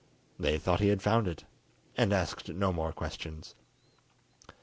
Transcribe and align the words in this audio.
They 0.39 0.57
thought 0.57 0.79
he 0.79 0.87
had 0.87 1.03
found 1.03 1.27
it, 1.27 1.43
and 1.95 2.11
asked 2.11 2.49
no 2.49 2.73
more 2.73 2.91
questions. 2.91 3.53